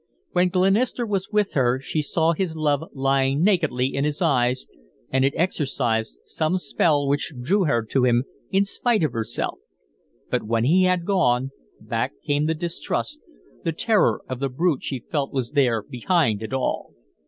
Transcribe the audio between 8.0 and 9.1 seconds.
him in spite